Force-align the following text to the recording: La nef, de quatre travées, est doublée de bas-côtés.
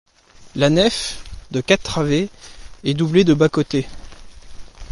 La 0.55 0.71
nef, 0.71 1.23
de 1.51 1.61
quatre 1.61 1.83
travées, 1.83 2.29
est 2.83 2.95
doublée 2.95 3.23
de 3.23 3.35
bas-côtés. 3.35 3.85